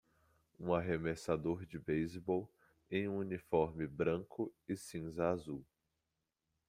Um 0.59 0.73
arremessador 0.73 1.63
de 1.63 1.77
beisebol 1.77 2.51
em 2.89 3.07
um 3.07 3.17
uniforme 3.19 3.85
branco 3.85 4.51
e 4.67 4.75
cinza 4.75 5.29
azul. 5.29 5.63